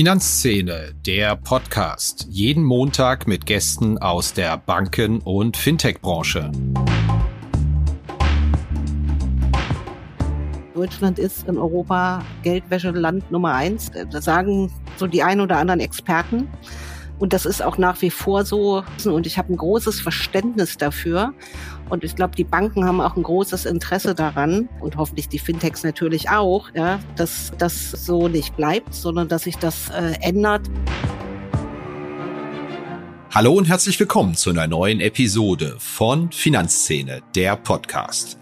[0.00, 2.26] Finanzszene, der Podcast.
[2.30, 6.50] Jeden Montag mit Gästen aus der Banken- und Fintech-Branche.
[10.72, 13.90] Deutschland ist in Europa Geldwäscheland Nummer eins.
[14.10, 16.48] Das sagen so die ein oder anderen Experten.
[17.20, 18.82] Und das ist auch nach wie vor so.
[19.04, 21.34] Und ich habe ein großes Verständnis dafür.
[21.90, 25.84] Und ich glaube, die Banken haben auch ein großes Interesse daran und hoffentlich die Fintechs
[25.84, 30.62] natürlich auch, ja, dass das so nicht bleibt, sondern dass sich das äh, ändert.
[33.32, 38.39] Hallo und herzlich willkommen zu einer neuen Episode von Finanzszene, der Podcast.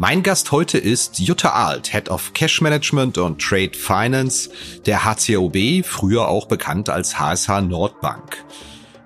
[0.00, 4.48] Mein Gast heute ist Jutta Alt, Head of Cash Management und Trade Finance
[4.86, 8.44] der HCOB, früher auch bekannt als HSH Nordbank.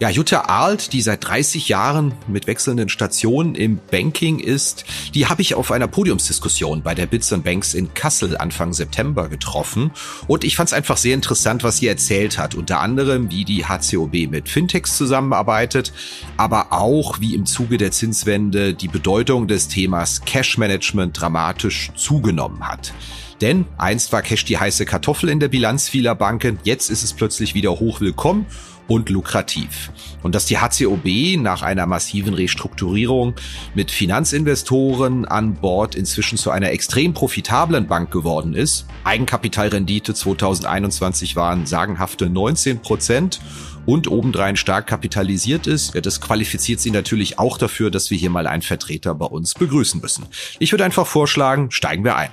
[0.02, 5.42] Ja, Jutta Arlt, die seit 30 Jahren mit wechselnden Stationen im Banking ist, die habe
[5.42, 9.92] ich auf einer Podiumsdiskussion bei der Bits Banks in Kassel Anfang September getroffen.
[10.26, 12.56] Und ich fand es einfach sehr interessant, was sie erzählt hat.
[12.56, 15.92] Unter anderem, wie die HCOB mit Fintechs zusammenarbeitet,
[16.36, 22.66] aber auch, wie im Zuge der Zinswende die Bedeutung des Themas Cash Management dramatisch zugenommen
[22.66, 22.92] hat.
[23.40, 27.12] Denn einst war Cash die heiße Kartoffel in der Bilanz vieler Banken, jetzt ist es
[27.12, 28.46] plötzlich wieder hochwillkommen
[28.88, 29.90] und lukrativ.
[30.22, 33.34] Und dass die HCOB nach einer massiven Restrukturierung
[33.74, 38.86] mit Finanzinvestoren an Bord inzwischen zu einer extrem profitablen Bank geworden ist.
[39.04, 43.40] Eigenkapitalrendite 2021 waren sagenhafte 19 Prozent
[43.86, 48.46] und obendrein stark kapitalisiert ist, das qualifiziert sie natürlich auch dafür, dass wir hier mal
[48.46, 50.26] einen Vertreter bei uns begrüßen müssen.
[50.58, 52.30] Ich würde einfach vorschlagen, steigen wir ein.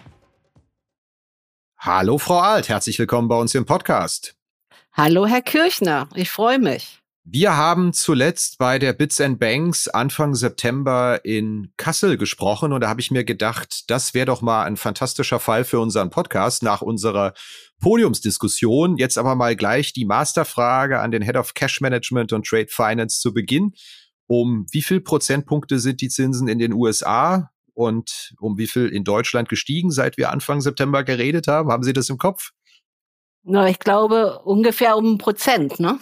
[1.78, 4.39] Hallo Frau Alt, herzlich willkommen bei uns im Podcast.
[5.02, 7.00] Hallo, Herr Kirchner, ich freue mich.
[7.24, 12.90] Wir haben zuletzt bei der Bits and Banks Anfang September in Kassel gesprochen und da
[12.90, 16.82] habe ich mir gedacht, das wäre doch mal ein fantastischer Fall für unseren Podcast nach
[16.82, 17.34] unserer
[17.80, 18.98] Podiumsdiskussion.
[18.98, 23.22] Jetzt aber mal gleich die Masterfrage an den Head of Cash Management und Trade Finance
[23.22, 23.72] zu Beginn.
[24.28, 29.06] Um wie viel Prozentpunkte sind die Zinsen in den USA und um wie viel in
[29.06, 31.72] Deutschland gestiegen, seit wir Anfang September geredet haben?
[31.72, 32.52] Haben Sie das im Kopf?
[33.44, 36.00] Na, ich glaube ungefähr um ein Prozent, ne?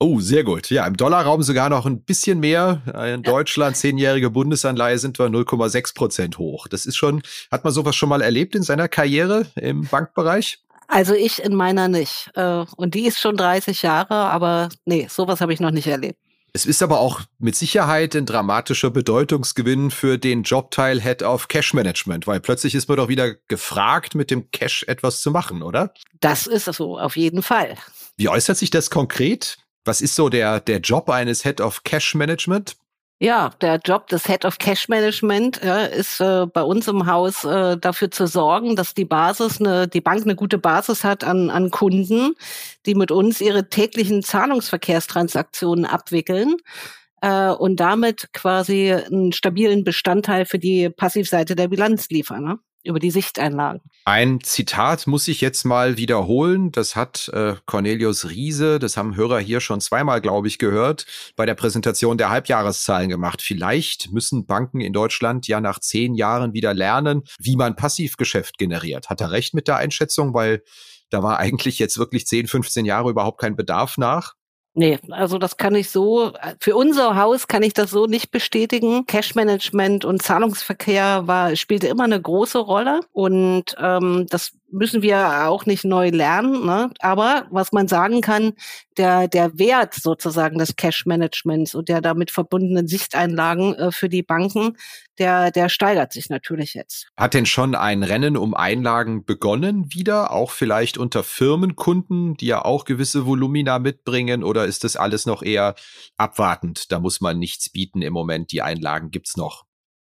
[0.00, 0.70] Oh, sehr gut.
[0.70, 2.82] Ja, im Dollarraum sogar noch ein bisschen mehr.
[3.14, 6.66] In Deutschland, zehnjährige Bundesanleihe sind wir 0,6 Prozent hoch.
[6.68, 10.58] Das ist schon, hat man sowas schon mal erlebt in seiner Karriere im Bankbereich?
[10.88, 12.30] Also ich in meiner nicht.
[12.34, 16.18] Äh, und die ist schon 30 Jahre, aber nee, sowas habe ich noch nicht erlebt.
[16.56, 21.74] Es ist aber auch mit Sicherheit ein dramatischer Bedeutungsgewinn für den Jobteil Head of Cash
[21.74, 25.92] Management, weil plötzlich ist man doch wieder gefragt, mit dem Cash etwas zu machen, oder?
[26.20, 27.76] Das ist so, auf jeden Fall.
[28.16, 29.58] Wie äußert sich das konkret?
[29.84, 32.76] Was ist so der, der Job eines Head of Cash Management?
[33.20, 37.44] Ja, der Job des Head of Cash Management ja, ist äh, bei uns im Haus
[37.44, 41.48] äh, dafür zu sorgen, dass die Basis, eine, die Bank eine gute Basis hat an,
[41.48, 42.34] an Kunden,
[42.86, 46.56] die mit uns ihre täglichen Zahlungsverkehrstransaktionen abwickeln
[47.22, 52.44] äh, und damit quasi einen stabilen Bestandteil für die Passivseite der Bilanz liefern.
[52.44, 52.58] Ne?
[52.84, 53.80] Über die Sichteinlagen.
[54.04, 56.70] Ein Zitat muss ich jetzt mal wiederholen.
[56.70, 61.06] Das hat äh, Cornelius Riese, das haben Hörer hier schon zweimal, glaube ich, gehört,
[61.36, 63.42] bei der Präsentation der Halbjahreszahlen gemacht.
[63.42, 69.08] Vielleicht müssen Banken in Deutschland ja nach zehn Jahren wieder lernen, wie man Passivgeschäft generiert.
[69.08, 70.62] Hat er recht mit der Einschätzung, weil
[71.10, 74.34] da war eigentlich jetzt wirklich 10, 15 Jahre überhaupt kein Bedarf nach?
[74.76, 79.06] Nee, also das kann ich so, für unser Haus kann ich das so nicht bestätigen.
[79.06, 85.66] Cashmanagement und Zahlungsverkehr war, spielte immer eine große Rolle und ähm, das müssen wir auch
[85.66, 86.66] nicht neu lernen.
[86.66, 86.90] Ne?
[86.98, 88.52] Aber was man sagen kann,
[88.98, 94.76] der, der Wert sozusagen des Cash-Managements und der damit verbundenen Sichteinlagen äh, für die Banken,
[95.18, 97.08] der, der steigert sich natürlich jetzt.
[97.16, 102.64] Hat denn schon ein Rennen um Einlagen begonnen wieder, auch vielleicht unter Firmenkunden, die ja
[102.64, 105.74] auch gewisse Volumina mitbringen, oder ist das alles noch eher
[106.16, 106.90] abwartend?
[106.90, 109.64] Da muss man nichts bieten im Moment, die Einlagen gibt's noch.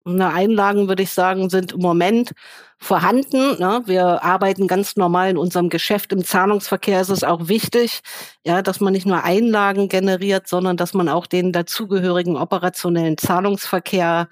[0.03, 2.31] Na, Einlagen würde ich sagen, sind im Moment
[2.79, 3.59] vorhanden.
[3.59, 3.83] Ne?
[3.85, 6.11] Wir arbeiten ganz normal in unserem Geschäft.
[6.11, 8.01] Im Zahlungsverkehr ist es auch wichtig,
[8.43, 14.27] ja, dass man nicht nur Einlagen generiert, sondern dass man auch den dazugehörigen operationellen Zahlungsverkehr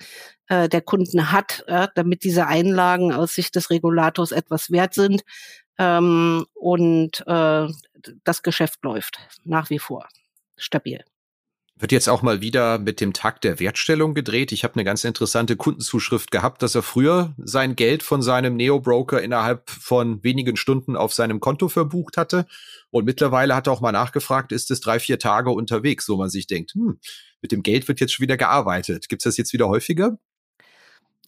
[0.47, 5.21] äh, der Kunden hat, ja, damit diese Einlagen aus Sicht des Regulators etwas wert sind.
[5.77, 7.67] Ähm, und äh,
[8.23, 10.07] das Geschäft läuft nach wie vor
[10.57, 11.03] stabil.
[11.81, 14.51] Wird jetzt auch mal wieder mit dem Tag der Wertstellung gedreht.
[14.51, 19.21] Ich habe eine ganz interessante Kundenzuschrift gehabt, dass er früher sein Geld von seinem Neo-Broker
[19.21, 22.45] innerhalb von wenigen Stunden auf seinem Konto verbucht hatte.
[22.91, 26.29] Und mittlerweile hat er auch mal nachgefragt, ist es drei, vier Tage unterwegs, wo man
[26.29, 26.99] sich denkt, hm,
[27.41, 29.07] mit dem Geld wird jetzt schon wieder gearbeitet.
[29.07, 30.17] Gibt es das jetzt wieder häufiger?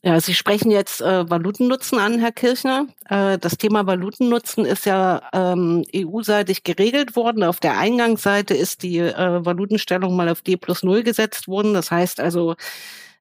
[0.04, 2.88] Ja, Sie sprechen jetzt äh, Valutennutzen an, Herr Kirchner.
[3.08, 7.44] Äh, das Thema Valutennutzen ist ja ähm, EU-seitig geregelt worden.
[7.44, 11.76] Auf der Eingangsseite ist die äh, Valutenstellung mal auf D plus null gesetzt worden.
[11.76, 12.56] Das heißt also,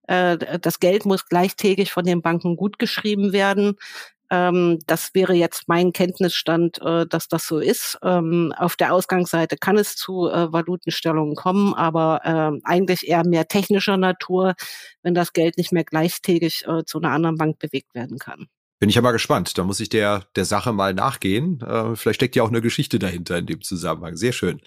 [0.09, 3.77] äh, das Geld muss gleichtägig von den Banken gutgeschrieben werden.
[4.31, 7.99] Ähm, das wäre jetzt mein Kenntnisstand, äh, dass das so ist.
[8.03, 13.49] Ähm, auf der Ausgangsseite kann es zu äh, Valutenstellungen kommen, aber äh, eigentlich eher mehr
[13.49, 14.55] technischer Natur,
[15.03, 18.47] wenn das Geld nicht mehr gleichtägig äh, zu einer anderen Bank bewegt werden kann.
[18.79, 19.59] Bin ich ja mal gespannt.
[19.59, 21.61] Da muss ich der, der Sache mal nachgehen.
[21.61, 24.17] Äh, vielleicht steckt ja auch eine Geschichte dahinter in dem Zusammenhang.
[24.17, 24.61] Sehr schön.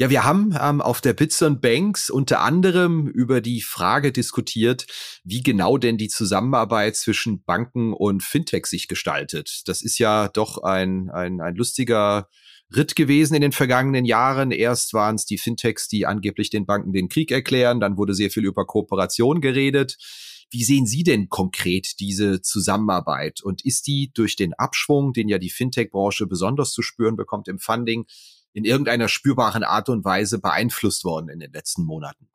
[0.00, 4.86] Ja, wir haben ähm, auf der Bits and Banks unter anderem über die Frage diskutiert,
[5.24, 9.62] wie genau denn die Zusammenarbeit zwischen Banken und Fintech sich gestaltet.
[9.66, 12.28] Das ist ja doch ein, ein, ein lustiger
[12.72, 14.52] Ritt gewesen in den vergangenen Jahren.
[14.52, 17.80] Erst waren es die Fintechs, die angeblich den Banken den Krieg erklären.
[17.80, 19.96] Dann wurde sehr viel über Kooperation geredet.
[20.50, 23.42] Wie sehen Sie denn konkret diese Zusammenarbeit?
[23.42, 27.58] Und ist die durch den Abschwung, den ja die Fintech-Branche besonders zu spüren bekommt im
[27.58, 28.06] Funding,
[28.52, 32.28] in irgendeiner spürbaren Art und Weise beeinflusst worden in den letzten Monaten?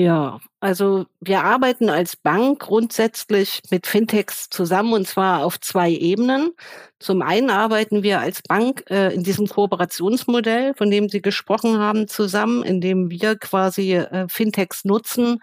[0.00, 6.52] Ja, also wir arbeiten als Bank grundsätzlich mit Fintechs zusammen und zwar auf zwei Ebenen.
[7.00, 12.06] Zum einen arbeiten wir als Bank äh, in diesem Kooperationsmodell, von dem Sie gesprochen haben,
[12.06, 15.40] zusammen, in dem wir quasi äh, Fintechs nutzen,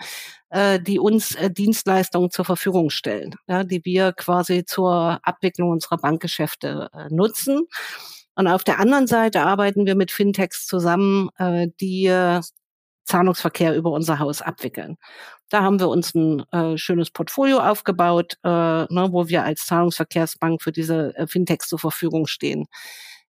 [0.51, 5.97] äh, die uns äh, Dienstleistungen zur Verfügung stellen, ja, die wir quasi zur Abwicklung unserer
[5.97, 7.67] Bankgeschäfte äh, nutzen.
[8.35, 12.41] Und auf der anderen Seite arbeiten wir mit Fintechs zusammen, äh, die äh,
[13.05, 14.97] Zahlungsverkehr über unser Haus abwickeln.
[15.49, 20.61] Da haben wir uns ein äh, schönes Portfolio aufgebaut, äh, ne, wo wir als Zahlungsverkehrsbank
[20.61, 22.65] für diese äh, Fintechs zur Verfügung stehen.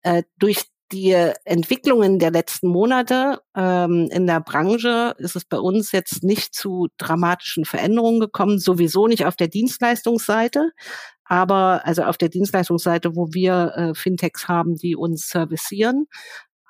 [0.02, 1.12] Äh, durch die
[1.46, 6.88] Entwicklungen der letzten Monate ähm, in der Branche ist es bei uns jetzt nicht zu
[6.98, 10.72] dramatischen Veränderungen gekommen, sowieso nicht auf der Dienstleistungsseite,
[11.30, 16.08] aber also auf der Dienstleistungsseite, wo wir äh, Fintechs haben, die uns servicieren,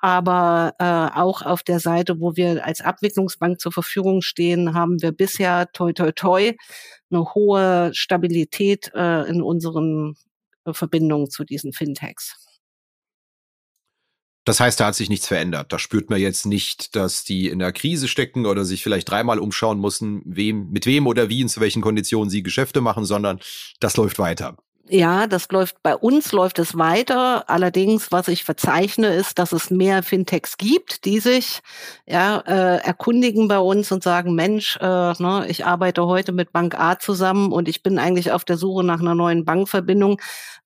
[0.00, 5.12] aber äh, auch auf der Seite, wo wir als Abwicklungsbank zur Verfügung stehen, haben wir
[5.12, 6.54] bisher toi toi toi
[7.10, 10.14] eine hohe Stabilität äh, in unseren
[10.64, 12.36] äh, Verbindungen zu diesen Fintechs.
[14.44, 15.72] Das heißt, da hat sich nichts verändert.
[15.72, 19.38] Da spürt man jetzt nicht, dass die in der Krise stecken oder sich vielleicht dreimal
[19.38, 23.40] umschauen müssen, wem, mit wem oder wie und zu welchen Konditionen sie Geschäfte machen, sondern
[23.80, 24.56] das läuft weiter.
[24.92, 27.48] Ja, das läuft bei uns läuft es weiter.
[27.48, 31.60] Allerdings, was ich verzeichne, ist, dass es mehr Fintechs gibt, die sich
[32.08, 36.74] ja äh, erkundigen bei uns und sagen: Mensch, äh, ne, ich arbeite heute mit Bank
[36.76, 40.20] A zusammen und ich bin eigentlich auf der Suche nach einer neuen Bankverbindung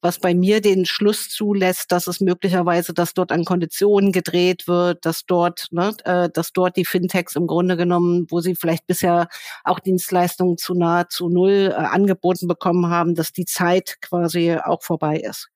[0.04, 5.04] was bei mir den Schluss zulässt, dass es möglicherweise, dass dort an Konditionen gedreht wird,
[5.06, 9.28] dass dort, ne, äh, dass dort die Fintechs im Grunde genommen, wo sie vielleicht bisher
[9.64, 15.16] auch Dienstleistungen zu nahezu null äh, angeboten bekommen haben, dass die Zeit quasi auch vorbei
[15.16, 15.48] ist.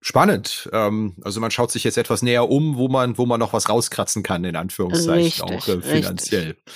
[0.00, 0.68] Spannend.
[0.72, 3.68] Ähm, also man schaut sich jetzt etwas näher um, wo man, wo man noch was
[3.68, 6.46] rauskratzen kann, in Anführungszeichen, richtig, auch äh, finanziell.
[6.50, 6.74] Richtig.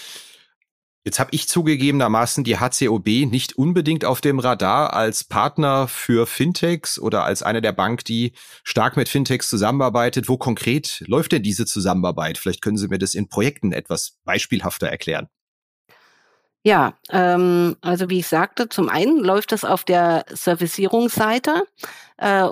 [1.04, 6.96] Jetzt habe ich zugegebenermaßen die HCOB nicht unbedingt auf dem Radar als Partner für Fintechs
[6.96, 10.28] oder als eine der Bank, die stark mit Fintechs zusammenarbeitet.
[10.28, 12.38] Wo konkret läuft denn diese Zusammenarbeit?
[12.38, 15.28] Vielleicht können Sie mir das in Projekten etwas beispielhafter erklären.
[16.64, 21.64] Ja, ähm, also wie ich sagte, zum einen läuft es auf der Servicierungsseite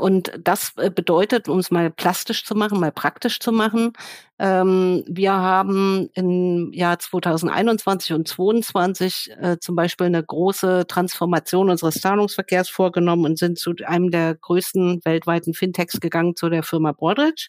[0.01, 3.93] und das äh, bedeutet, um es mal plastisch zu machen, mal praktisch zu machen,
[4.41, 12.01] ähm, wir haben im Jahr 2021 und 2022 äh, zum Beispiel eine große Transformation unseres
[12.01, 17.49] Zahlungsverkehrs vorgenommen und sind zu einem der größten weltweiten Fintechs gegangen, zu der Firma Broadridge,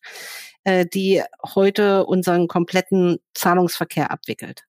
[0.66, 1.24] äh, die
[1.56, 4.66] heute unseren kompletten Zahlungsverkehr abwickelt.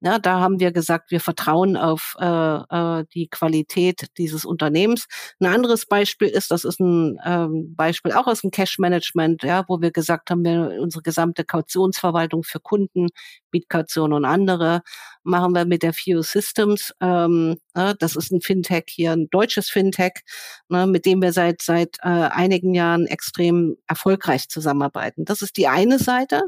[0.00, 5.06] Ja, da haben wir gesagt, wir vertrauen auf äh, äh, die Qualität dieses Unternehmens.
[5.40, 9.64] Ein anderes Beispiel ist, das ist ein ähm, Beispiel auch aus dem Cash Management, ja,
[9.68, 13.08] wo wir gesagt haben, wir unsere gesamte Kautionsverwaltung für Kunden,
[13.52, 14.82] Mietkaution und andere
[15.22, 16.92] machen wir mit der FIO Systems.
[17.00, 20.22] Ähm, äh, das ist ein Fintech hier, ein deutsches Fintech,
[20.68, 25.24] ne, mit dem wir seit seit äh, einigen Jahren extrem erfolgreich zusammenarbeiten.
[25.24, 26.42] Das ist die eine Seite.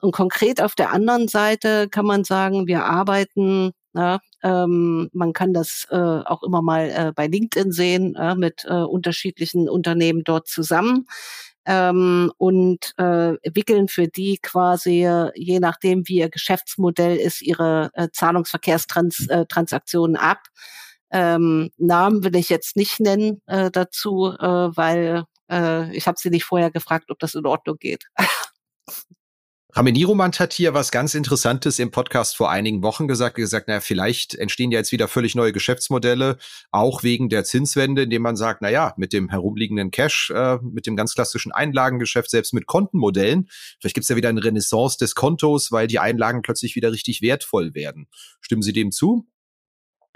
[0.00, 5.52] Und konkret auf der anderen Seite kann man sagen, wir arbeiten ja, ähm, man kann
[5.52, 10.46] das äh, auch immer mal äh, bei LinkedIn sehen, äh, mit äh, unterschiedlichen Unternehmen dort
[10.46, 11.08] zusammen
[11.64, 18.08] ähm, und äh, wickeln für die quasi, je nachdem wie ihr Geschäftsmodell ist, ihre äh,
[18.12, 20.42] Zahlungsverkehrstransaktionen äh, ab.
[21.10, 26.30] Ähm, Namen will ich jetzt nicht nennen äh, dazu, äh, weil äh, ich habe sie
[26.30, 28.04] nicht vorher gefragt, ob das in Ordnung geht.
[29.76, 33.80] Rameni Romant hat hier was ganz Interessantes im Podcast vor einigen Wochen gesagt, gesagt, naja,
[33.80, 36.38] vielleicht entstehen ja jetzt wieder völlig neue Geschäftsmodelle,
[36.70, 40.86] auch wegen der Zinswende, indem man sagt, na ja, mit dem herumliegenden Cash, äh, mit
[40.86, 45.70] dem ganz klassischen Einlagengeschäft, selbst mit Kontenmodellen, vielleicht gibt's ja wieder eine Renaissance des Kontos,
[45.70, 48.08] weil die Einlagen plötzlich wieder richtig wertvoll werden.
[48.40, 49.26] Stimmen Sie dem zu?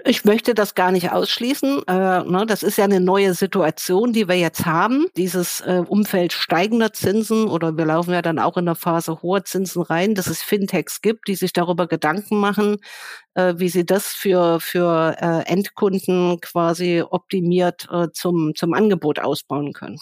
[0.03, 1.83] Ich möchte das gar nicht ausschließen.
[1.87, 5.05] Äh, ne, das ist ja eine neue Situation, die wir jetzt haben.
[5.15, 9.45] Dieses äh, Umfeld steigender Zinsen oder wir laufen ja dann auch in der Phase hoher
[9.45, 12.77] Zinsen rein, dass es Fintechs gibt, die sich darüber Gedanken machen,
[13.35, 15.15] äh, wie sie das für, für
[15.45, 19.99] Endkunden quasi optimiert zum, zum Angebot ausbauen können.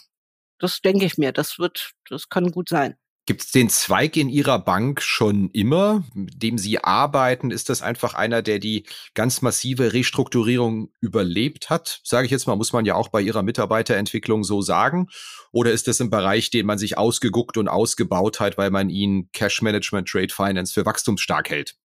[0.59, 1.31] Das denke ich mir.
[1.31, 2.95] Das wird, das kann gut sein.
[3.25, 7.51] Gibt es den Zweig in Ihrer Bank schon immer, mit dem Sie arbeiten?
[7.51, 12.01] Ist das einfach einer, der die ganz massive Restrukturierung überlebt hat?
[12.03, 15.09] Sage ich jetzt mal, muss man ja auch bei Ihrer Mitarbeiterentwicklung so sagen.
[15.51, 19.29] Oder ist das ein Bereich, den man sich ausgeguckt und ausgebaut hat, weil man ihn
[19.31, 21.75] Cash Management, Trade Finance für wachstumsstark hält?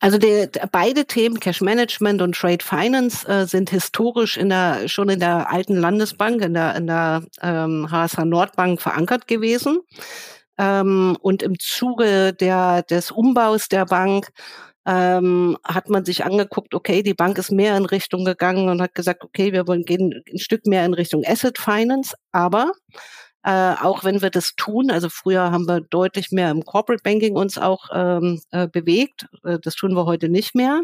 [0.00, 5.08] Also die, beide Themen Cash Management und Trade Finance äh, sind historisch in der schon
[5.08, 9.80] in der alten Landesbank in der in der ähm, HSH Nordbank verankert gewesen.
[10.58, 14.30] Ähm, und im Zuge der, des Umbaus der Bank
[14.86, 18.94] ähm, hat man sich angeguckt, okay, die Bank ist mehr in Richtung gegangen und hat
[18.94, 22.72] gesagt, okay, wir wollen gehen ein Stück mehr in Richtung Asset Finance, aber
[23.44, 27.36] äh, auch wenn wir das tun, also früher haben wir deutlich mehr im Corporate Banking
[27.36, 30.82] uns auch ähm, äh, bewegt, äh, das tun wir heute nicht mehr.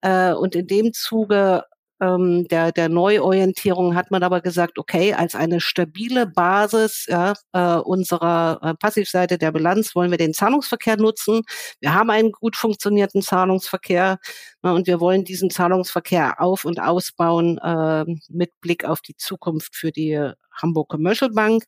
[0.00, 1.64] Äh, und in dem Zuge
[2.00, 7.76] ähm, der, der Neuorientierung hat man aber gesagt, okay, als eine stabile Basis ja, äh,
[7.76, 11.42] unserer äh, Passivseite der Bilanz wollen wir den Zahlungsverkehr nutzen.
[11.80, 14.18] Wir haben einen gut funktionierenden Zahlungsverkehr
[14.62, 19.74] äh, und wir wollen diesen Zahlungsverkehr auf- und ausbauen äh, mit Blick auf die Zukunft
[19.74, 21.64] für die Hamburg Commercial Bank.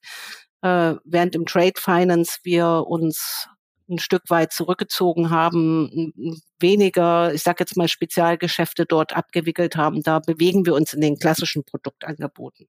[0.63, 3.49] Äh, während im Trade Finance wir uns
[3.89, 6.13] ein Stück weit zurückgezogen haben,
[6.59, 10.03] weniger, ich sage jetzt mal, Spezialgeschäfte dort abgewickelt haben.
[10.03, 12.69] Da bewegen wir uns in den klassischen Produktangeboten.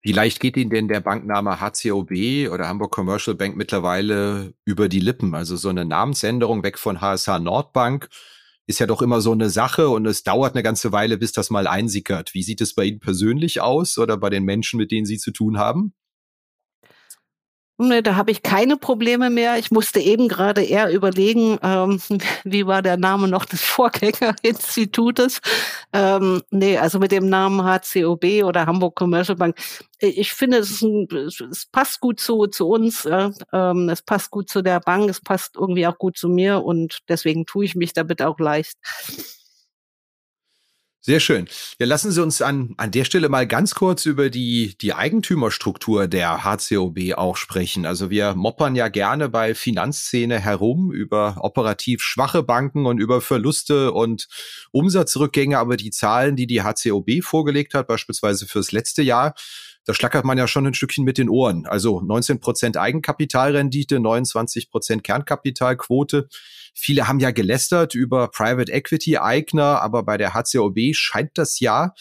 [0.00, 5.00] Wie leicht geht Ihnen denn der Bankname HCOB oder Hamburg Commercial Bank mittlerweile über die
[5.00, 5.34] Lippen?
[5.34, 8.08] Also so eine Namensänderung weg von HSH Nordbank
[8.68, 11.50] ist ja doch immer so eine Sache und es dauert eine ganze Weile, bis das
[11.50, 12.34] mal einsickert.
[12.34, 15.32] Wie sieht es bei Ihnen persönlich aus oder bei den Menschen, mit denen Sie zu
[15.32, 15.94] tun haben?
[17.80, 19.56] Nee, da habe ich keine Probleme mehr.
[19.56, 22.00] Ich musste eben gerade eher überlegen, ähm,
[22.44, 25.38] wie war der Name noch des Vorgängerinstitutes.
[25.92, 29.56] Ähm, nee, also mit dem Namen HCOB oder Hamburg Commercial Bank.
[30.00, 33.04] Ich finde, es, ein, es passt gut zu, zu uns.
[33.04, 35.08] Äh, ähm, es passt gut zu der Bank.
[35.08, 38.74] Es passt irgendwie auch gut zu mir und deswegen tue ich mich damit auch leicht.
[41.00, 41.48] Sehr schön.
[41.78, 46.08] Ja, lassen Sie uns an, an der Stelle mal ganz kurz über die, die Eigentümerstruktur
[46.08, 47.86] der HCOB auch sprechen.
[47.86, 53.92] Also wir moppern ja gerne bei Finanzszene herum über operativ schwache Banken und über Verluste
[53.92, 54.26] und
[54.72, 59.34] Umsatzrückgänge, aber die Zahlen, die die HCOB vorgelegt hat, beispielsweise fürs letzte Jahr,
[59.84, 61.64] da schlackert man ja schon ein Stückchen mit den Ohren.
[61.64, 66.28] Also 19 Prozent Eigenkapitalrendite, 29 Prozent Kernkapitalquote.
[66.80, 71.92] Viele haben ja gelästert über Private Equity Eigner, aber bei der HCOB scheint das ja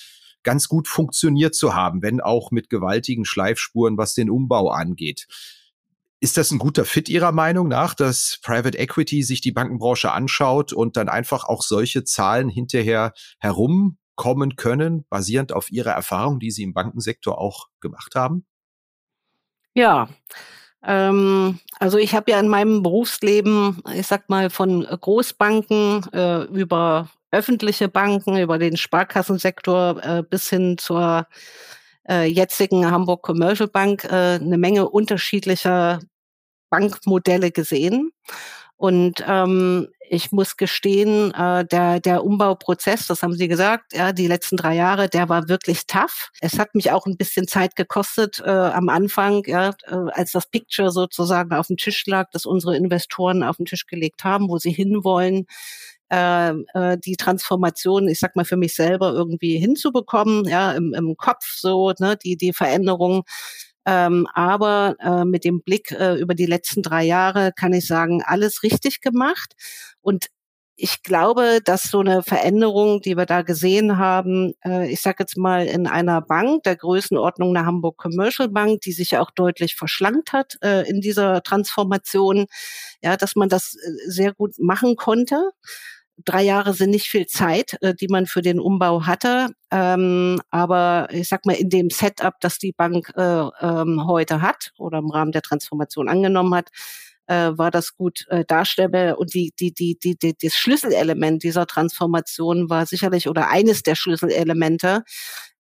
[0.44, 5.26] ganz gut funktioniert zu haben, wenn auch mit gewaltigen Schleifspuren, was den Umbau angeht.
[6.20, 10.74] Ist das ein guter Fit Ihrer Meinung nach, dass Private Equity sich die Bankenbranche anschaut
[10.74, 16.62] und dann einfach auch solche Zahlen hinterher herumkommen können, basierend auf Ihrer Erfahrung, die Sie
[16.62, 18.46] im Bankensektor auch gemacht haben?
[19.74, 20.08] Ja,
[20.84, 27.10] ähm, also ich habe ja in meinem Berufsleben, ich sag mal, von Großbanken äh, über
[27.32, 31.28] öffentliche Banken, über den Sparkassensektor äh, bis hin zur
[32.08, 36.00] äh, jetzigen Hamburg Commercial Bank äh, eine Menge unterschiedlicher
[36.70, 38.12] Bankmodelle gesehen.
[38.78, 44.28] Und ähm, ich muss gestehen, äh, der, der Umbauprozess, das haben Sie gesagt, ja, die
[44.28, 46.30] letzten drei Jahre, der war wirklich tough.
[46.42, 50.48] Es hat mich auch ein bisschen Zeit gekostet äh, am Anfang, ja, äh, als das
[50.50, 54.58] Picture sozusagen auf dem Tisch lag, dass unsere Investoren auf den Tisch gelegt haben, wo
[54.58, 55.46] sie hinwollen.
[56.10, 61.18] Äh, äh, die Transformation, ich sag mal, für mich selber irgendwie hinzubekommen, ja, im, im
[61.18, 63.24] Kopf so, ne, die, die Veränderung
[63.88, 68.22] ähm, aber äh, mit dem Blick äh, über die letzten drei Jahre kann ich sagen,
[68.26, 69.54] alles richtig gemacht.
[70.02, 70.28] Und
[70.76, 75.38] ich glaube, dass so eine Veränderung, die wir da gesehen haben, äh, ich sage jetzt
[75.38, 79.76] mal in einer Bank der Größenordnung der Hamburg Commercial Bank, die sich ja auch deutlich
[79.76, 82.46] verschlankt hat äh, in dieser Transformation,
[83.02, 85.52] ja, dass man das äh, sehr gut machen konnte
[86.26, 89.50] drei Jahre sind nicht viel Zeit, äh, die man für den Umbau hatte.
[89.72, 93.22] Ähm, aber ich sag mal, in dem Setup, das die Bank äh,
[93.62, 96.70] ähm, heute hat oder im Rahmen der Transformation angenommen hat,
[97.28, 99.18] äh, war das gut äh, darstellbar.
[99.18, 103.96] Und die, die, die, die, die, das Schlüsselelement dieser Transformation war sicherlich oder eines der
[103.96, 105.04] Schlüsselelemente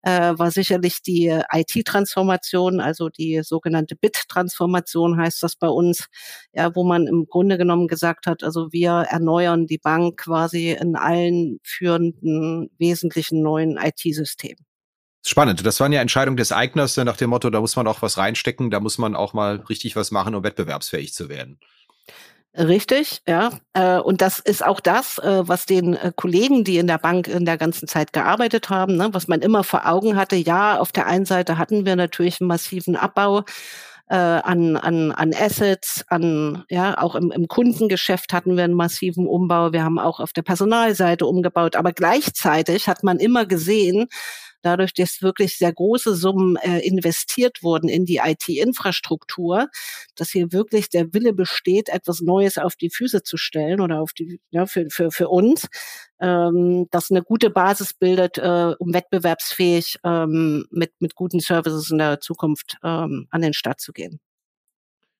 [0.03, 6.07] äh, war sicherlich die IT-Transformation, also die sogenannte Bit-Transformation heißt das bei uns,
[6.53, 10.95] ja, wo man im Grunde genommen gesagt hat, also wir erneuern die Bank quasi in
[10.95, 14.65] allen führenden wesentlichen neuen IT-Systemen.
[15.29, 15.67] Spannend.
[15.67, 18.71] Das waren ja Entscheidungen des Eigners nach dem Motto, da muss man auch was reinstecken,
[18.71, 21.59] da muss man auch mal richtig was machen, um wettbewerbsfähig zu werden.
[22.57, 23.51] Richtig, ja.
[23.73, 27.27] Äh, und das ist auch das, äh, was den äh, Kollegen, die in der Bank
[27.27, 30.37] in der ganzen Zeit gearbeitet haben, ne, was man immer vor Augen hatte.
[30.37, 33.43] Ja, auf der einen Seite hatten wir natürlich einen massiven Abbau
[34.09, 39.73] an, an, an Assets, an, ja, auch im, im Kundengeschäft hatten wir einen massiven Umbau.
[39.73, 41.75] Wir haben auch auf der Personalseite umgebaut.
[41.75, 44.07] Aber gleichzeitig hat man immer gesehen,
[44.67, 49.69] dadurch, dass wirklich sehr große Summen äh, investiert wurden in die IT-Infrastruktur,
[50.17, 54.13] dass hier wirklich der Wille besteht, etwas Neues auf die Füße zu stellen oder auf
[54.13, 55.69] die, ja, für, für, für uns,
[56.21, 61.99] ähm, das eine gute Basis bildet, äh, um wettbewerbsfähig ähm, mit, mit guten Services in
[61.99, 64.21] der Zukunft ähm, an den Start zu gehen.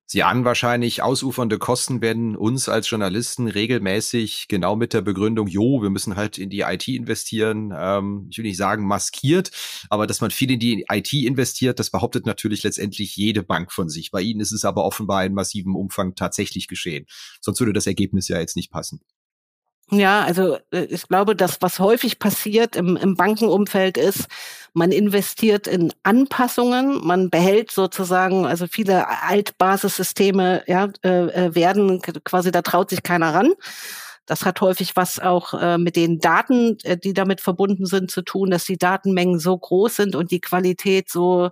[0.09, 5.83] Sie ahnen wahrscheinlich, ausufernde Kosten werden uns als Journalisten regelmäßig genau mit der Begründung, jo,
[5.83, 9.51] wir müssen halt in die IT investieren, ähm, ich will nicht sagen maskiert,
[9.91, 13.89] aber dass man viel in die IT investiert, das behauptet natürlich letztendlich jede Bank von
[13.89, 14.13] sich.
[14.13, 17.07] Bei Ihnen ist es aber offenbar in massivem Umfang tatsächlich geschehen.
[17.41, 19.01] Sonst würde das Ergebnis ja jetzt nicht passen.
[19.91, 24.27] Ja, also äh, ich glaube, das, was häufig passiert im, im Bankenumfeld ist,
[24.73, 32.51] man investiert in Anpassungen, man behält sozusagen, also viele Altbasissysteme ja, äh, äh werden quasi,
[32.51, 33.53] da traut sich keiner ran.
[34.27, 38.23] Das hat häufig was auch äh, mit den Daten, äh, die damit verbunden sind, zu
[38.23, 41.51] tun, dass die Datenmengen so groß sind und die Qualität so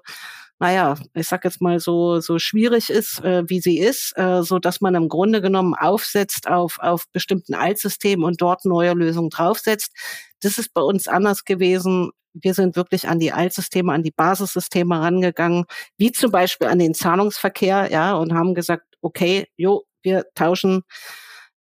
[0.60, 4.58] naja, ich sag jetzt mal so, so schwierig ist, äh, wie sie ist, äh, so
[4.58, 9.92] dass man im Grunde genommen aufsetzt auf, auf bestimmten Altsystemen und dort neue Lösungen draufsetzt.
[10.40, 12.10] Das ist bei uns anders gewesen.
[12.34, 15.64] Wir sind wirklich an die Altsysteme, an die Basissysteme rangegangen,
[15.96, 20.82] wie zum Beispiel an den Zahlungsverkehr, ja, und haben gesagt, okay, jo, wir tauschen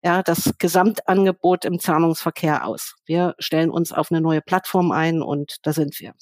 [0.03, 2.95] ja, das Gesamtangebot im Zahlungsverkehr aus.
[3.05, 6.13] Wir stellen uns auf eine neue Plattform ein und da sind wir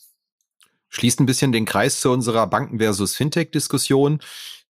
[0.91, 4.19] schließt ein bisschen den Kreis zu unserer Banken versus Fintech-Diskussion.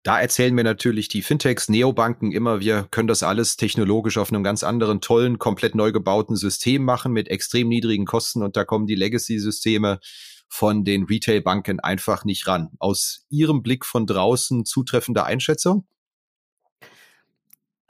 [0.03, 4.43] Da erzählen mir natürlich die Fintechs, Neobanken immer, wir können das alles technologisch auf einem
[4.43, 8.87] ganz anderen, tollen, komplett neu gebauten System machen mit extrem niedrigen Kosten und da kommen
[8.87, 9.99] die Legacy-Systeme
[10.47, 12.69] von den Retail-Banken einfach nicht ran.
[12.79, 15.85] Aus Ihrem Blick von draußen zutreffende Einschätzung?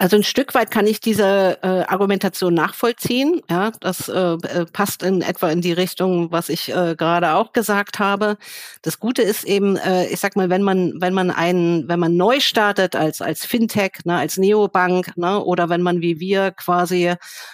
[0.02, 3.44] Also ein Stück weit kann ich diese äh, Argumentation nachvollziehen.
[3.52, 7.54] Ja, das äh, äh, passt in etwa in die Richtung, was ich äh, gerade auch
[7.54, 8.38] gesagt habe.
[8.82, 12.18] Das Gute ist eben, äh, ich sag mal, wenn man wenn man einen, wenn man
[12.18, 17.14] neu startet als als Fintech, ne, als Neobank, ne, oder wenn man wie wir quasi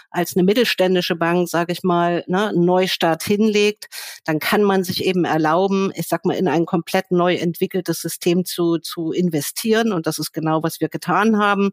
[0.10, 3.88] als eine mittelständische Bank, sage ich mal, ne, einen Neustart hinlegt,
[4.24, 8.46] dann kann man sich eben erlauben, ich sag mal, in ein komplett neu entwickeltes System
[8.46, 9.92] zu zu investieren.
[9.92, 11.72] Und das ist genau, was wir getan haben.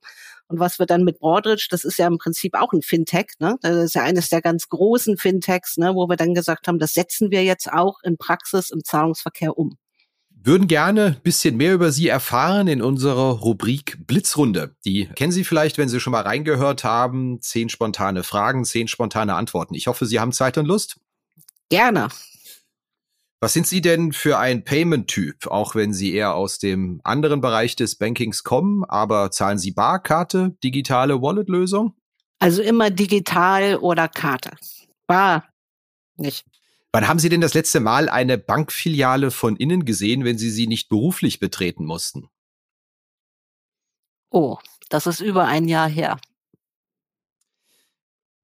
[0.49, 3.57] Und was wir dann mit Broadridge, das ist ja im Prinzip auch ein Fintech, ne?
[3.63, 6.93] Das ist ja eines der ganz großen Fintechs, ne, wo wir dann gesagt haben, das
[6.93, 9.77] setzen wir jetzt auch in Praxis im Zahlungsverkehr um
[10.45, 14.77] würden gerne ein bisschen mehr über Sie erfahren in unserer Rubrik Blitzrunde.
[14.85, 17.41] Die kennen Sie vielleicht, wenn Sie schon mal reingehört haben.
[17.41, 19.75] Zehn spontane Fragen, zehn spontane Antworten.
[19.75, 21.01] Ich hoffe, Sie haben Zeit und Lust.
[21.71, 22.09] Gerne.
[23.45, 27.77] Was sind Sie denn für ein Payment-Typ, auch wenn Sie eher aus dem anderen Bereich
[27.77, 31.95] des Bankings kommen, aber zahlen Sie Bar, Karte, digitale Wallet-Lösung?
[32.39, 34.57] Also immer digital oder Karte.
[35.07, 35.47] Bar
[36.17, 36.47] nicht.
[36.91, 40.67] Wann haben Sie denn das letzte Mal eine Bankfiliale von innen gesehen, wenn Sie sie
[40.67, 42.31] nicht beruflich betreten mussten?
[44.31, 44.57] Oh,
[44.89, 46.19] das ist über ein Jahr her.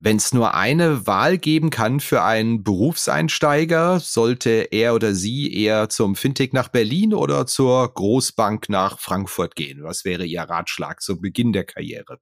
[0.02, 5.90] Wenn es nur eine Wahl geben kann für einen Berufseinsteiger, sollte er oder sie eher
[5.90, 9.82] zum Fintech nach Berlin oder zur Großbank nach Frankfurt gehen?
[9.82, 12.18] Was wäre Ihr Ratschlag zum Beginn der Karriere?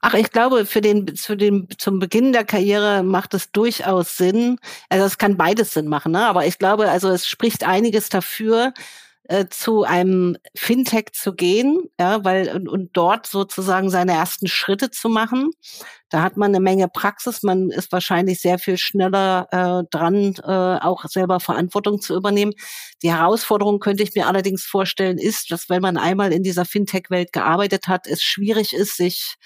[0.00, 4.58] Ach, ich glaube, für den, zu dem, zum Beginn der Karriere macht es durchaus Sinn.
[4.88, 6.26] Also es kann beides Sinn machen, ne?
[6.26, 8.74] Aber ich glaube, also es spricht einiges dafür,
[9.32, 14.90] äh, zu einem Fintech zu gehen, ja, weil und, und dort sozusagen seine ersten Schritte
[14.90, 15.50] zu machen.
[16.10, 20.84] Da hat man eine Menge Praxis, man ist wahrscheinlich sehr viel schneller äh, dran, äh,
[20.84, 22.52] auch selber Verantwortung zu übernehmen.
[23.02, 27.32] Die Herausforderung könnte ich mir allerdings vorstellen, ist, dass wenn man einmal in dieser Fintech-Welt
[27.32, 29.36] gearbeitet hat, es schwierig ist, sich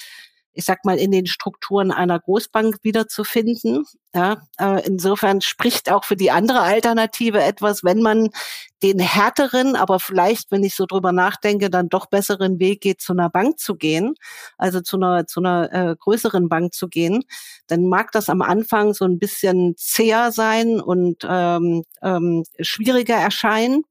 [0.57, 3.85] ich sag mal, in den Strukturen einer Großbank wiederzufinden.
[4.15, 8.31] Ja, äh, insofern spricht auch für die andere Alternative etwas, wenn man
[8.83, 13.13] den härteren, aber vielleicht, wenn ich so drüber nachdenke, dann doch besseren Weg geht, zu
[13.13, 14.15] einer Bank zu gehen,
[14.57, 17.25] also zu einer, zu einer äh, größeren Bank zu gehen,
[17.67, 23.83] dann mag das am Anfang so ein bisschen zäher sein und ähm, ähm, schwieriger erscheinen.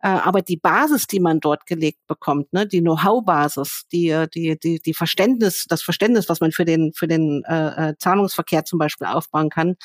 [0.00, 4.80] Äh, aber die Basis, die man dort gelegt bekommt, ne, die Know-how-Basis, die, die, die,
[4.80, 9.06] die Verständnis, das Verständnis, was man für den, für den äh, äh, Zahlungsverkehr zum Beispiel
[9.06, 9.76] aufbauen kann,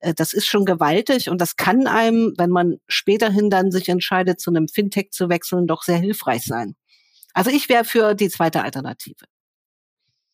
[0.00, 4.40] äh, das ist schon gewaltig und das kann einem, wenn man späterhin dann sich entscheidet,
[4.40, 6.74] zu einem Fintech zu wechseln, doch sehr hilfreich sein.
[7.32, 9.24] Also ich wäre für die zweite Alternative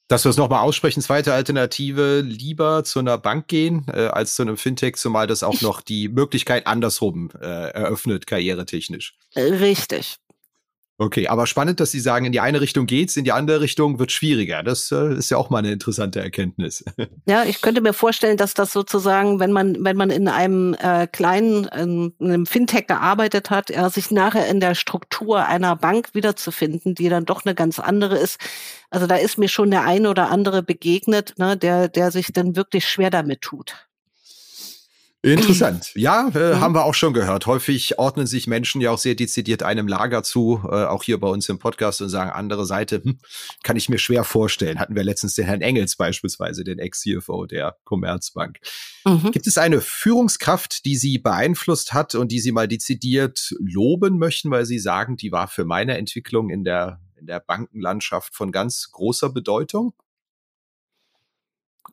[0.08, 4.42] dass wir es nochmal aussprechen, zweite Alternative, lieber zu einer Bank gehen äh, als zu
[4.42, 9.14] einem Fintech, zumal das auch noch die Möglichkeit andersrum äh, eröffnet, karrieretechnisch.
[9.34, 10.18] Richtig.
[10.98, 13.98] Okay, aber spannend, dass Sie sagen, in die eine Richtung geht's, in die andere Richtung
[13.98, 14.62] wird schwieriger.
[14.62, 16.84] Das äh, ist ja auch mal eine interessante Erkenntnis.
[17.28, 21.06] Ja, ich könnte mir vorstellen, dass das sozusagen, wenn man wenn man in einem äh,
[21.08, 26.94] kleinen in einem Fintech gearbeitet hat, ja, sich nachher in der Struktur einer Bank wiederzufinden,
[26.94, 28.38] die dann doch eine ganz andere ist.
[28.90, 32.54] Also da ist mir schon der eine oder andere begegnet, ne, der der sich dann
[32.54, 33.85] wirklich schwer damit tut.
[35.22, 35.92] Interessant.
[35.96, 36.60] Ja, äh, mhm.
[36.60, 37.46] haben wir auch schon gehört.
[37.46, 41.28] Häufig ordnen sich Menschen ja auch sehr dezidiert einem Lager zu, äh, auch hier bei
[41.28, 43.18] uns im Podcast und sagen, andere Seite, hm,
[43.62, 44.78] kann ich mir schwer vorstellen.
[44.78, 48.58] Hatten wir letztens den Herrn Engels beispielsweise, den Ex-CFO der Commerzbank.
[49.04, 49.30] Mhm.
[49.32, 54.50] Gibt es eine Führungskraft, die Sie beeinflusst hat und die Sie mal dezidiert loben möchten,
[54.50, 58.90] weil Sie sagen, die war für meine Entwicklung in der, in der Bankenlandschaft von ganz
[58.92, 59.94] großer Bedeutung?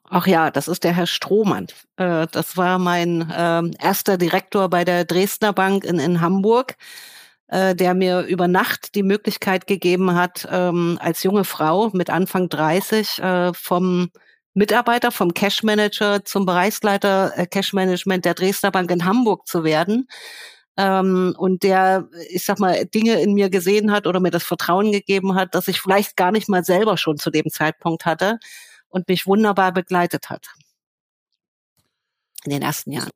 [0.10, 1.68] Ach ja, das ist der Herr Strohmann.
[1.98, 6.76] Äh, das war mein ähm, erster Direktor bei der Dresdner Bank in, in Hamburg,
[7.48, 12.50] äh, der mir über Nacht die Möglichkeit gegeben hat, ähm, als junge Frau mit Anfang
[12.50, 14.10] 30 äh, vom
[14.54, 20.08] Mitarbeiter, vom Cash Manager zum Bereichsleiter Cash Management der Dresdner Bank in Hamburg zu werden.
[20.78, 24.92] Ähm, und der, ich sag mal, Dinge in mir gesehen hat oder mir das Vertrauen
[24.92, 28.40] gegeben hat, dass ich vielleicht gar nicht mal selber schon zu dem Zeitpunkt hatte
[28.94, 30.48] und mich wunderbar begleitet hat.
[32.46, 33.12] In den ersten Jahren.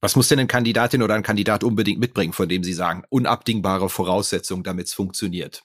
[0.00, 3.88] Was muss denn ein Kandidatin oder ein Kandidat unbedingt mitbringen, von dem Sie sagen, unabdingbare
[3.88, 5.64] Voraussetzung, damit es funktioniert?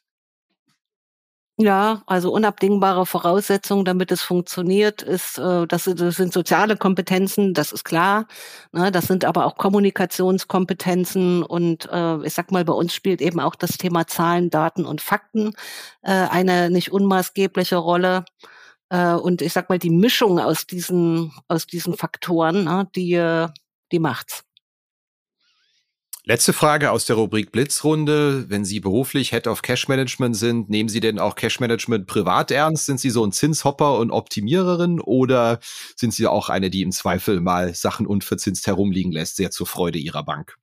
[1.61, 7.73] Ja, also unabdingbare Voraussetzung, damit es funktioniert, ist, äh, das, das sind soziale Kompetenzen, das
[7.73, 8.27] ist klar.
[8.71, 13.41] Ne, das sind aber auch Kommunikationskompetenzen und äh, ich sag mal, bei uns spielt eben
[13.41, 15.51] auch das Thema Zahlen, Daten und Fakten
[16.01, 18.23] äh, eine nicht unmaßgebliche Rolle.
[18.89, 23.47] Äh, und ich sag mal, die Mischung aus diesen, aus diesen Faktoren, ne, die,
[23.91, 24.43] die macht's.
[26.29, 28.49] Letzte Frage aus der Rubrik Blitzrunde.
[28.49, 32.51] Wenn Sie beruflich Head of Cash Management sind, nehmen Sie denn auch Cash Management privat
[32.51, 32.85] ernst?
[32.85, 35.59] Sind Sie so ein Zinshopper und Optimiererin oder
[35.95, 39.97] sind Sie auch eine, die im Zweifel mal Sachen unverzinst herumliegen lässt, sehr zur Freude
[39.97, 40.57] Ihrer Bank?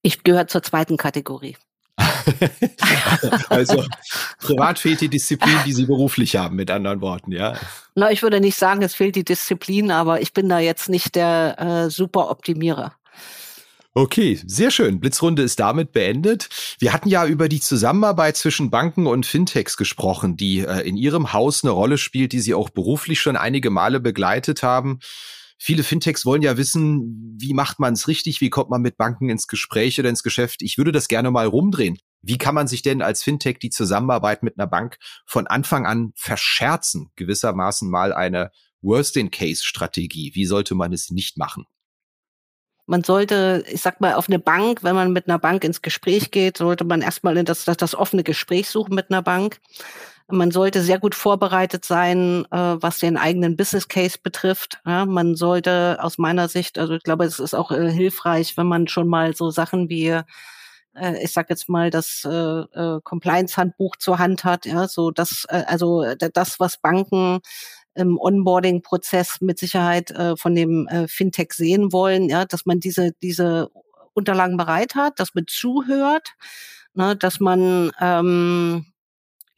[0.00, 1.58] Ich gehöre zur zweiten Kategorie.
[3.48, 3.84] also
[4.40, 7.54] privat fehlt die Disziplin, die Sie beruflich haben, mit anderen Worten, ja.
[7.94, 11.14] Na, ich würde nicht sagen, es fehlt die Disziplin, aber ich bin da jetzt nicht
[11.14, 11.56] der
[11.86, 12.94] äh, super Optimierer.
[13.94, 15.00] Okay, sehr schön.
[15.00, 16.50] Blitzrunde ist damit beendet.
[16.78, 21.32] Wir hatten ja über die Zusammenarbeit zwischen Banken und Fintechs gesprochen, die äh, in Ihrem
[21.32, 25.00] Haus eine Rolle spielt, die Sie auch beruflich schon einige Male begleitet haben.
[25.58, 29.30] Viele Fintechs wollen ja wissen, wie macht man es richtig, wie kommt man mit Banken
[29.30, 30.60] ins Gespräch oder ins Geschäft.
[30.62, 31.98] Ich würde das gerne mal rumdrehen.
[32.22, 36.12] Wie kann man sich denn als Fintech die Zusammenarbeit mit einer Bank von Anfang an
[36.16, 37.10] verscherzen?
[37.16, 38.50] Gewissermaßen mal eine
[38.82, 40.32] Worst-in-Case-Strategie.
[40.34, 41.64] Wie sollte man es nicht machen?
[42.86, 46.30] Man sollte, ich sag mal, auf eine Bank, wenn man mit einer Bank ins Gespräch
[46.30, 49.60] geht, sollte man erstmal das, das, das offene Gespräch suchen mit einer Bank.
[50.28, 54.80] Man sollte sehr gut vorbereitet sein, äh, was den eigenen Business Case betrifft.
[54.84, 58.66] Ja, man sollte aus meiner Sicht, also ich glaube, es ist auch äh, hilfreich, wenn
[58.66, 60.20] man schon mal so Sachen wie
[60.96, 65.46] äh, ich sag jetzt mal, das äh, äh, Compliance-Handbuch zur Hand hat, ja, so das,
[65.48, 67.40] äh, also das, was Banken
[67.94, 73.12] im Onboarding-Prozess mit Sicherheit äh, von dem äh, Fintech sehen wollen, ja, dass man diese,
[73.22, 73.70] diese
[74.14, 76.34] Unterlagen bereit hat, dass man zuhört,
[76.94, 78.86] ne, dass man ähm,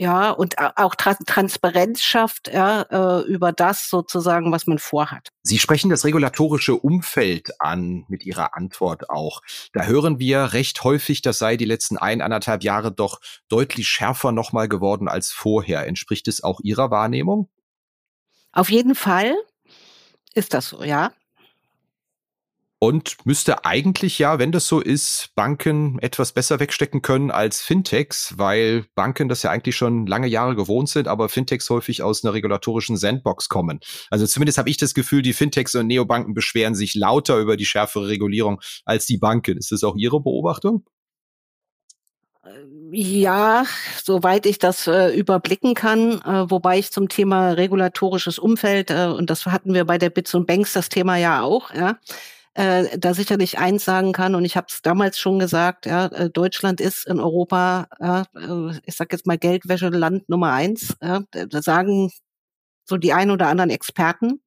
[0.01, 5.31] ja, und auch Tra Transparenz schafft ja, äh, über das sozusagen, was man vorhat.
[5.43, 9.43] Sie sprechen das regulatorische Umfeld an mit Ihrer Antwort auch.
[9.73, 14.31] Da hören wir recht häufig, das sei die letzten ein, anderthalb Jahre doch deutlich schärfer
[14.31, 15.85] nochmal geworden als vorher.
[15.89, 17.49] Entspricht es auch Ihrer Wahrnehmung?
[18.53, 19.35] Auf jeden Fall
[20.33, 21.11] ist das so, ja.
[22.81, 28.35] Und müsste eigentlich ja, wenn das so ist, Banken etwas besser wegstecken können als Fintechs,
[28.37, 32.35] weil Banken das ja eigentlich schon lange Jahre gewohnt sind, aber Fintechs häufig aus einer
[32.35, 33.81] regulatorischen Sandbox kommen.
[34.11, 37.67] Also zumindest habe ich das Gefühl, die Fintechs und Neobanken beschweren sich lauter über die
[37.67, 39.59] schärfere Regulierung als die Banken.
[39.59, 40.85] Ist das auch Ihre Beobachtung?
[42.91, 43.64] Ja,
[44.03, 49.29] soweit ich das äh, überblicken kann, äh, wobei ich zum Thema regulatorisches Umfeld, äh, und
[49.29, 51.99] das hatten wir bei der Bits und Banks das Thema ja auch, ja,
[52.59, 56.29] äh, da sicherlich eins sagen kann, und ich habe es damals schon gesagt, ja, äh,
[56.29, 60.97] Deutschland ist in Europa, ja, äh, ich sage jetzt mal Geldwäscheland Nummer eins.
[61.01, 62.11] Ja, da sagen
[62.85, 64.40] so die ein oder anderen Experten.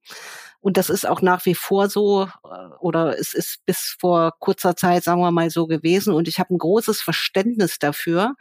[0.60, 2.48] Und das ist auch nach wie vor so, äh,
[2.80, 6.12] oder es ist bis vor kurzer Zeit, sagen wir mal, so gewesen.
[6.12, 8.34] Und ich habe ein großes Verständnis dafür.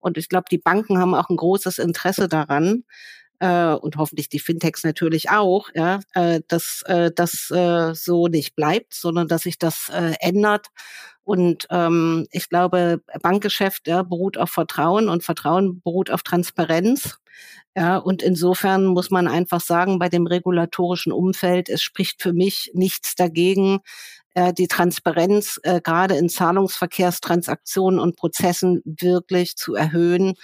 [0.00, 2.84] Und ich glaube, die Banken haben auch ein großes Interesse daran,
[3.44, 8.56] äh, und hoffentlich die Fintechs natürlich auch, ja, äh, dass äh, das äh, so nicht
[8.56, 10.68] bleibt, sondern dass sich das äh, ändert.
[11.24, 17.18] Und ähm, ich glaube, Bankgeschäft ja, beruht auf Vertrauen und Vertrauen beruht auf Transparenz.
[17.76, 22.70] Ja, und insofern muss man einfach sagen, bei dem regulatorischen Umfeld, es spricht für mich
[22.72, 23.80] nichts dagegen,
[24.34, 30.34] äh, die Transparenz äh, gerade in Zahlungsverkehrstransaktionen und Prozessen wirklich zu erhöhen,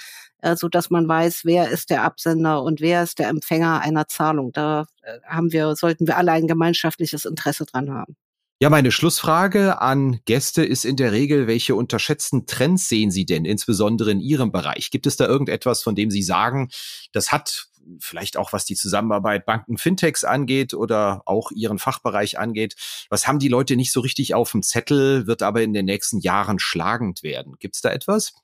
[0.42, 4.08] äh, so dass man weiß, wer ist der Absender und wer ist der Empfänger einer
[4.08, 4.52] Zahlung.
[4.52, 8.16] Da äh, haben wir, sollten wir alle ein gemeinschaftliches Interesse dran haben.
[8.62, 13.46] Ja, meine Schlussfrage an Gäste ist in der Regel, welche unterschätzten Trends sehen Sie denn,
[13.46, 14.90] insbesondere in Ihrem Bereich?
[14.90, 16.68] Gibt es da irgendetwas, von dem Sie sagen,
[17.12, 22.76] das hat vielleicht auch was die Zusammenarbeit Banken, Fintechs angeht oder auch Ihren Fachbereich angeht,
[23.08, 26.20] was haben die Leute nicht so richtig auf dem Zettel, wird aber in den nächsten
[26.20, 27.56] Jahren schlagend werden?
[27.58, 28.34] Gibt es da etwas?